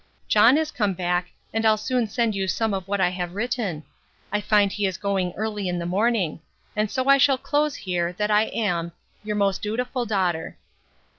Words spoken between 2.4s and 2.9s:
some of